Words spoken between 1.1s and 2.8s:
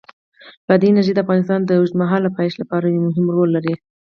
د افغانستان د اوږدمهاله پایښت